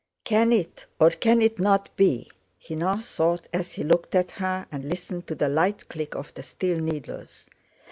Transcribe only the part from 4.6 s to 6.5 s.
and listened to the light click of the